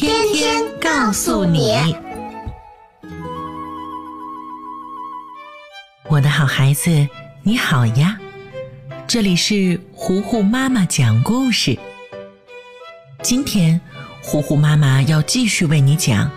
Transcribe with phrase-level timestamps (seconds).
[0.00, 1.74] 天天告诉你，
[6.08, 7.08] 我的好孩子，
[7.42, 8.16] 你好呀！
[9.08, 11.76] 这里是糊糊妈妈讲故事。
[13.24, 13.80] 今天，
[14.22, 16.26] 糊糊妈妈要继续为你讲《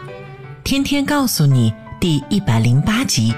[0.64, 1.70] 天天告诉你》
[2.00, 3.32] 第一百零八集。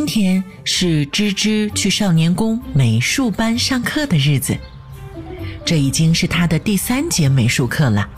[0.00, 4.56] 今天是芝芝去少年宫美术班上课的日子，
[5.62, 8.08] 这已经是她的第三节美术课了。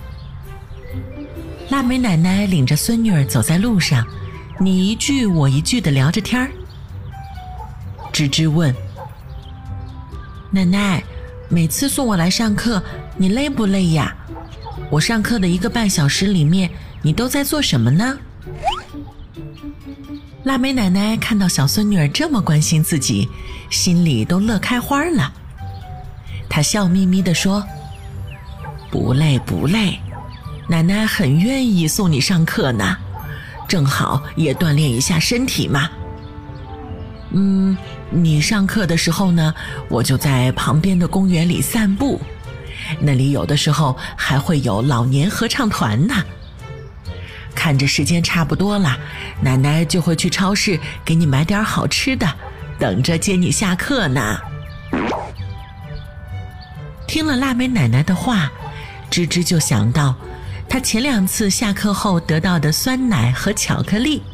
[1.70, 4.06] 腊梅奶奶领着孙女儿走在路上，
[4.60, 6.52] 你一句我一句的聊着天儿。
[8.12, 8.72] 芝芝问
[10.52, 11.02] ：“奶奶，
[11.48, 12.80] 每次送我来上课，
[13.16, 14.16] 你累不累呀？
[14.88, 16.70] 我上课的一个半小时里面，
[17.02, 18.16] 你都在做什么呢？”
[20.44, 23.28] 腊梅奶奶看到小孙女儿这么关心自己，
[23.70, 25.32] 心里都乐开花了。
[26.48, 27.64] 她笑眯眯地说
[28.90, 29.98] ：“不累不累，
[30.68, 32.96] 奶奶很愿意送你上课呢，
[33.66, 35.88] 正好也锻炼一下身体嘛。
[37.30, 37.74] 嗯，
[38.10, 39.54] 你上课的时候呢，
[39.88, 42.20] 我就在旁边的公园里散步，
[43.00, 46.14] 那里有的时候还会有老年合唱团呢。”
[47.62, 48.98] 看着时间差不多了，
[49.40, 52.28] 奶奶就会去超市给你买点好吃的，
[52.76, 54.36] 等着接你下课呢。
[57.06, 58.50] 听了腊梅奶奶的话，
[59.08, 60.16] 芝芝就想到，
[60.68, 64.24] 她前两次下课后得到的酸奶和巧克力。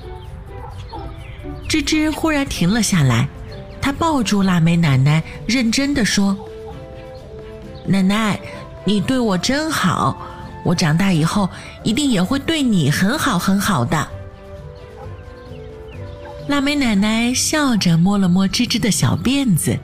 [1.68, 3.28] 芝芝忽然停了下来，
[3.78, 6.34] 她抱住腊梅奶奶，认真的说
[7.84, 8.40] ：“奶奶，
[8.86, 10.16] 你对我真好。”
[10.68, 11.48] 我长大以后
[11.82, 14.06] 一定也会对你很好很好的。
[16.46, 19.78] 腊梅奶奶笑着摸了摸芝芝的小辫子，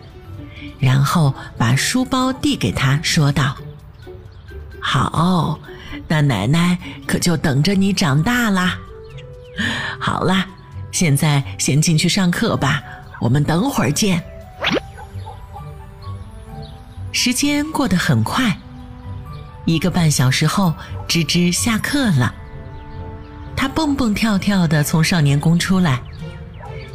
[0.79, 3.57] 然后把书包递给她，说道
[4.79, 5.59] ：“好，
[6.07, 8.79] 那奶奶可就等着你长大啦。
[9.99, 10.47] 好啦，
[10.93, 12.83] 现在先进去上课吧，
[13.23, 14.23] 我们等会儿见。”
[17.11, 18.59] 时间过得很快。
[19.65, 20.75] 一个半小时后，
[21.09, 22.35] 芝芝下课了。
[23.57, 26.03] 她蹦蹦跳跳的从少年宫出来，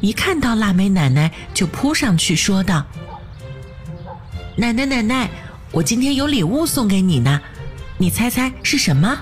[0.01, 2.85] 一看到腊梅奶奶就扑上去说道
[4.55, 5.29] ：“奶奶奶奶，
[5.71, 7.41] 我今天有礼物送给你呢，
[7.97, 9.17] 你猜猜是什么？”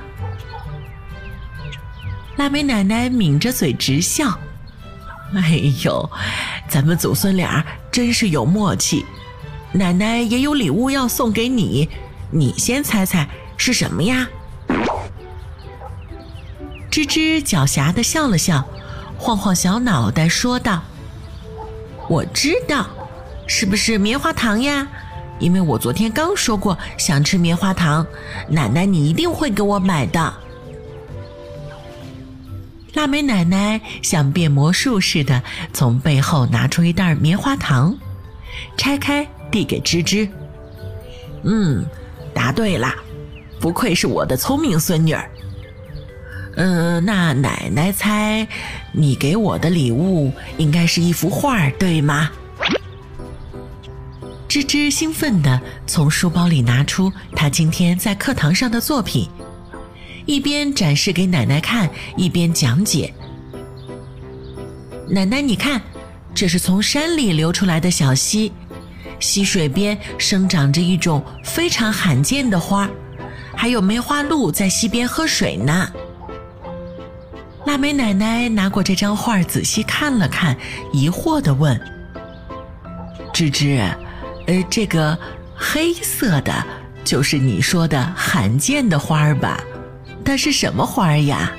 [2.36, 4.38] 腊梅奶奶抿着嘴直笑
[5.34, 6.09] ：“哎呦，
[6.68, 9.06] 咱们祖孙俩真是有默契，
[9.72, 11.88] 奶奶也有礼物要送给你。”
[12.29, 13.27] 你先猜猜
[13.57, 14.27] 是什么呀？
[16.91, 18.65] 吱吱狡黠的笑了笑，
[19.17, 20.81] 晃晃小脑袋说道
[22.09, 22.88] ：“我知道，
[23.45, 24.88] 是不是棉花糖呀？
[25.39, 28.05] 因为我昨天刚说过想吃棉花糖，
[28.49, 30.33] 奶奶你一定会给我买的。”
[32.95, 37.95] 腊梅奶奶像变魔术似的从背后拿出一袋棉花糖，
[38.75, 40.27] 拆开递给吱吱。
[41.44, 41.85] 嗯。
[42.38, 42.94] 答对了，
[43.59, 45.28] 不愧是我的聪明孙女儿。
[46.56, 48.48] 嗯，那奶奶猜，
[48.92, 52.30] 你给我的礼物应该是一幅画，对吗？
[54.48, 59.28] 吱吱兴奋地从书包里拿出他今天在课堂上的作品，
[60.28, 63.12] 一边展示给奶奶看，一边讲解。
[65.09, 65.81] 奶奶，你看，
[66.36, 68.52] 这是从山里流出来的小溪。
[69.19, 72.89] 溪水边生长着一种非常罕见的花，
[73.56, 75.92] 还有梅花鹿在溪边喝水呢。
[77.65, 80.56] 腊梅奶奶拿过这张画仔细看了看，
[80.94, 81.80] 疑惑地问
[83.33, 83.81] ：“芝芝，
[84.45, 85.18] 呃，这个
[85.53, 86.53] 黑色的，
[87.03, 89.62] 就是你说的罕见的花儿吧？
[90.24, 91.51] 它是什么花呀？”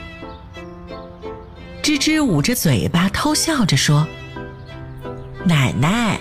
[1.83, 4.07] 芝芝捂着嘴巴偷笑着说
[5.45, 6.19] ：“奶奶。”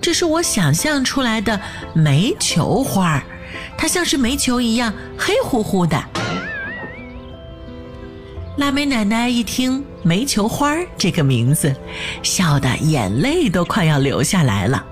[0.00, 1.60] 这是我想象出来的
[1.94, 3.22] 煤球花儿
[3.76, 6.02] 它像是煤球一样黑乎乎的。
[8.56, 11.74] 腊梅奶奶一听“煤球花”这个名字，
[12.22, 14.84] 笑得眼泪都快要流下来了。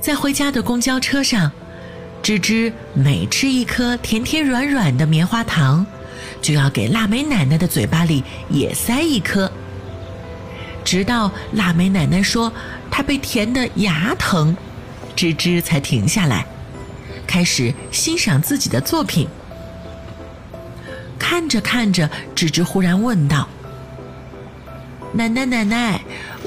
[0.00, 1.50] 在回家的公交车上，
[2.22, 5.84] 芝芝每吃一颗甜甜软软的棉花糖，
[6.40, 9.50] 就要给腊梅奶奶的嘴巴里也塞一颗，
[10.84, 12.52] 直到腊梅奶奶说
[12.90, 14.56] 她被甜的牙疼，
[15.14, 16.46] 芝芝才停下来，
[17.26, 19.28] 开始欣赏自己的作品。
[21.18, 23.46] 看着看着，芝芝忽然问道
[25.12, 26.00] ：“奶奶，奶奶，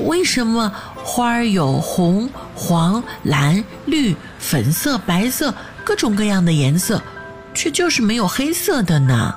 [0.06, 5.54] 为什么花儿有红？”黄、蓝、绿、粉色、白色，
[5.84, 7.02] 各种各样的颜色，
[7.54, 9.36] 却就是没有黑色的呢。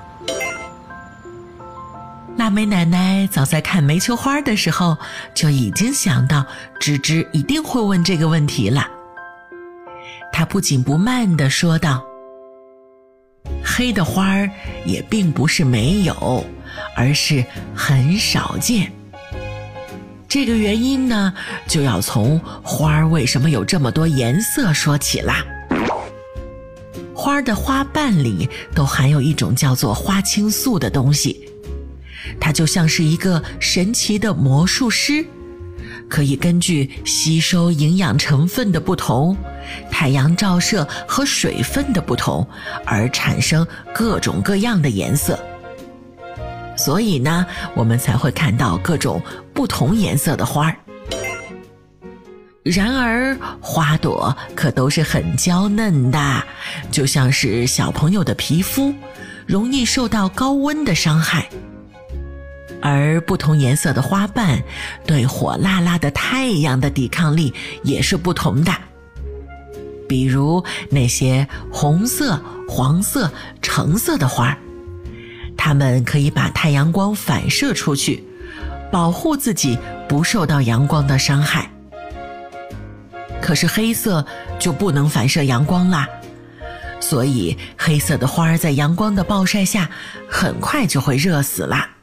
[2.56, 4.96] 梅奶奶早在看煤球花的时候，
[5.34, 6.42] 就已经想到
[6.80, 8.88] 芝芝一定会问这个问题了。
[10.32, 12.02] 她不紧不慢地说道
[13.62, 14.48] ：“黑的花儿
[14.86, 16.42] 也并不是没有，
[16.96, 17.44] 而是
[17.74, 18.90] 很少见。”
[20.26, 21.34] 这个原因呢，
[21.68, 25.44] 就要从花儿为什么有这么多颜色说起啦。
[27.14, 31.45] 花儿的花瓣里都含有一种叫做花青素的东西，
[32.40, 35.24] 它就像是一个神奇的魔术师，
[36.08, 39.36] 可以根据吸收营养成分的不同、
[39.90, 42.46] 太阳照射和水分的不同
[42.84, 45.38] 而产生各种各样的颜色。
[46.76, 49.20] 所以呢，我们才会看到各种
[49.54, 50.76] 不同颜色的花儿。
[52.62, 56.42] 然而，花朵可都是很娇嫩的，
[56.90, 58.92] 就像是小朋友的皮肤，
[59.46, 61.48] 容易受到高温的伤害。
[62.82, 64.62] 而不同颜色的花瓣，
[65.06, 67.52] 对火辣辣的太阳的抵抗力
[67.82, 68.72] 也是不同的。
[70.08, 73.30] 比如那些红色、黄色、
[73.60, 74.58] 橙色的花儿。
[75.56, 78.22] 它们可以把太阳光反射出去，
[78.92, 79.76] 保护自己
[80.08, 81.68] 不受到阳光的伤害。
[83.42, 84.24] 可是黑色
[84.60, 86.06] 就不能反射阳光啦，
[87.00, 89.90] 所以黑色的花儿在阳光的暴晒下
[90.28, 91.95] 很快就会热死啦。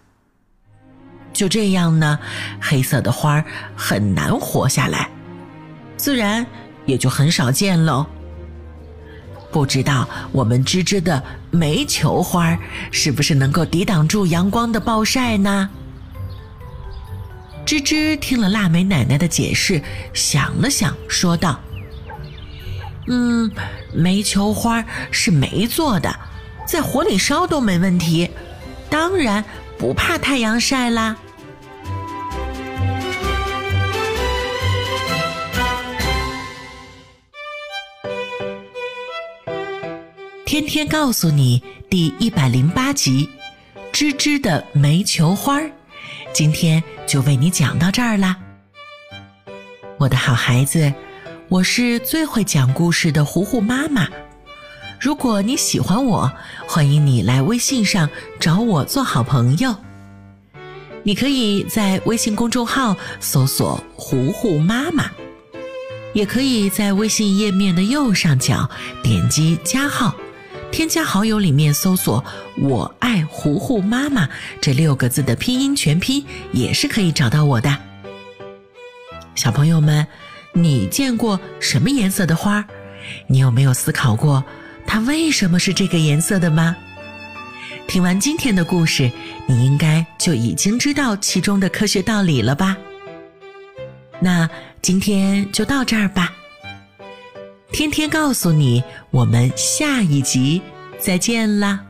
[1.33, 2.17] 就这样呢，
[2.61, 3.43] 黑色的花
[3.75, 5.09] 很难活下来，
[5.97, 6.45] 自然
[6.85, 8.05] 也就很少见喽。
[9.51, 11.21] 不知道我们芝芝的
[11.51, 12.57] 煤球花
[12.91, 15.69] 是不是能够抵挡住阳光的暴晒呢？
[17.65, 19.81] 芝芝听了腊梅奶奶的解释，
[20.13, 21.59] 想了想，说道
[23.07, 23.51] ：“嗯，
[23.93, 26.13] 煤球花是煤做的，
[26.67, 28.29] 在火里烧都没问题，
[28.89, 29.45] 当然
[29.83, 31.17] 不怕太阳晒啦。”
[40.45, 43.29] 天天告诉你第一百零八集，
[43.91, 45.69] 芝芝的煤球花儿，
[46.31, 48.37] 今天就为你讲到这儿啦。
[49.97, 50.93] 我的好孩子，
[51.49, 54.07] 我是最会讲故事的糊糊妈妈。
[55.03, 56.31] 如果你喜欢我，
[56.65, 58.09] 欢迎你来微信上
[58.39, 59.75] 找我做好朋友。
[61.03, 65.11] 你可以在微信公众号搜索“糊糊妈妈”，
[66.15, 68.69] 也可以在微信页面的右上角
[69.03, 70.15] 点击加号。
[70.71, 72.23] 添加好友里面搜索
[72.57, 74.29] “我爱糊糊妈妈”
[74.61, 77.77] 这六个字的拼音全拼，也是可以找到我的。
[79.35, 80.07] 小朋友们，
[80.53, 82.65] 你见过什么颜色的花？
[83.27, 84.41] 你有没有思考过
[84.85, 86.75] 它为什么是这个颜色的吗？
[87.87, 89.11] 听完今天的故事，
[89.47, 92.77] 你应该就已经知道其中的科学道理了吧？
[94.21, 94.49] 那
[94.81, 96.31] 今天就到这儿吧。
[97.71, 100.61] 天天告诉你，我们下一集
[100.99, 101.83] 再见啦。